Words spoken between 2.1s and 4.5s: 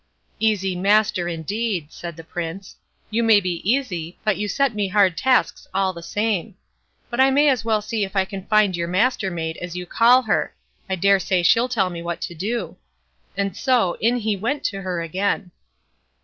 the Prince. "You may be easy, but you